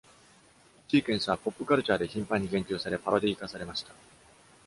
[0.87, 3.93] シーケンスはポップカルチャーで頻繁に言及され、パロディ化されました。